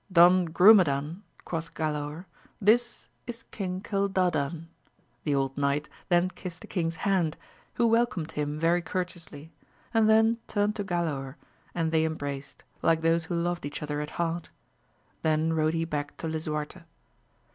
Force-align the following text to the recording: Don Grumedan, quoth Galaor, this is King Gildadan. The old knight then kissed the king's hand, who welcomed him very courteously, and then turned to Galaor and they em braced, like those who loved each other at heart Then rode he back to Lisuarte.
Don 0.11 0.47
Grumedan, 0.47 1.21
quoth 1.45 1.75
Galaor, 1.75 2.25
this 2.59 3.07
is 3.27 3.43
King 3.43 3.81
Gildadan. 3.81 4.65
The 5.25 5.35
old 5.35 5.55
knight 5.55 5.89
then 6.09 6.29
kissed 6.31 6.61
the 6.61 6.65
king's 6.65 6.95
hand, 7.05 7.37
who 7.75 7.85
welcomed 7.85 8.31
him 8.31 8.57
very 8.57 8.81
courteously, 8.81 9.51
and 9.93 10.09
then 10.09 10.39
turned 10.47 10.75
to 10.77 10.83
Galaor 10.83 11.35
and 11.75 11.91
they 11.91 12.03
em 12.03 12.15
braced, 12.15 12.63
like 12.81 13.01
those 13.01 13.25
who 13.25 13.35
loved 13.35 13.63
each 13.63 13.83
other 13.83 14.01
at 14.01 14.09
heart 14.17 14.49
Then 15.21 15.53
rode 15.53 15.75
he 15.75 15.85
back 15.85 16.17
to 16.17 16.27
Lisuarte. 16.27 16.81